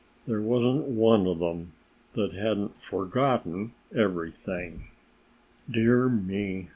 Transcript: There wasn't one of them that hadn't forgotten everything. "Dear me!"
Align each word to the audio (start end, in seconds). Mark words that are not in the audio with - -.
There 0.25 0.41
wasn't 0.41 0.87
one 0.87 1.27
of 1.27 1.37
them 1.37 1.73
that 2.13 2.33
hadn't 2.33 2.81
forgotten 2.81 3.73
everything. 3.95 4.85
"Dear 5.69 6.09
me!" 6.09 6.69